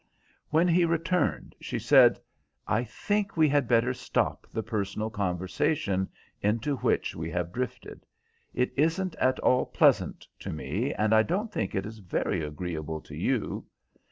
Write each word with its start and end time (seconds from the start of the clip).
When 0.49 0.67
he 0.67 0.83
returned 0.83 1.53
she 1.61 1.77
said, 1.77 2.19
"I 2.65 2.83
think 2.83 3.37
we 3.37 3.47
had 3.47 3.67
better 3.67 3.93
stop 3.93 4.47
the 4.51 4.63
personal 4.63 5.11
conversation 5.11 6.09
into 6.41 6.77
which 6.77 7.15
we 7.15 7.29
have 7.29 7.53
drifted. 7.53 8.07
It 8.51 8.73
isn't 8.75 9.13
at 9.17 9.37
all 9.41 9.67
pleasant 9.67 10.27
to 10.39 10.51
me, 10.51 10.91
and 10.91 11.13
I 11.13 11.21
don't 11.21 11.51
think 11.53 11.75
it 11.75 11.85
is 11.85 11.99
very 11.99 12.43
agreeable 12.43 12.99
to 13.01 13.15
you. 13.15 13.67